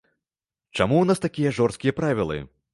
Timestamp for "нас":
1.11-1.23